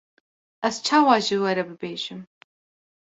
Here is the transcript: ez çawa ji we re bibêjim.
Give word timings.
ez 0.69 0.75
çawa 0.85 1.17
ji 1.25 1.37
we 1.41 1.51
re 1.57 1.63
bibêjim. 1.69 2.21